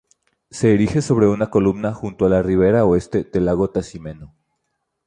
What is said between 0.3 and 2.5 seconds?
Se erige sobre una columna junto a la